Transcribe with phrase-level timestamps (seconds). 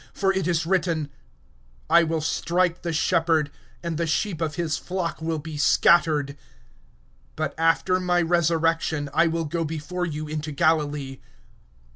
[0.15, 1.11] For it is written:
[1.87, 3.51] I will smite the Shepherd,
[3.83, 6.31] and the sheep of the flock shall be scattered
[7.35, 7.51] abroad.
[7.51, 8.31] (32)But after I have
[8.63, 11.19] risen, I will go before you into Galilee.